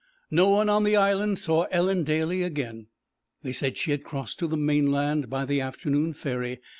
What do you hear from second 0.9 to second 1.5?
Island